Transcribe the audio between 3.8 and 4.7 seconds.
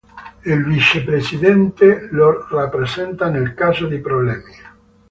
di problemi.